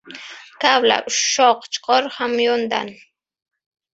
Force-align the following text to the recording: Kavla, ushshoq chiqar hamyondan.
Kavla, 0.63 0.95
ushshoq 1.09 1.59
chiqar 1.77 2.03
hamyondan. 2.17 2.89